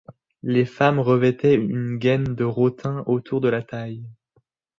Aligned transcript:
Les 0.41 0.65
femmes 0.65 0.97
revêtaient 0.99 1.53
une 1.53 1.99
gaine 1.99 2.33
de 2.33 2.43
rotin 2.43 3.03
autour 3.05 3.39
de 3.39 3.49
la 3.49 3.61
taille. 3.61 4.03